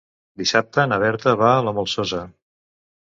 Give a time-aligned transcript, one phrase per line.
[0.41, 2.23] Dissabte na Berta va a la Molsosa.